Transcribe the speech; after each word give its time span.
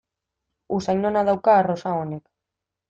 Usain 0.79 1.05
ona 1.11 1.25
dauka 1.31 1.57
arrosa 1.59 1.97
honek. 2.01 2.23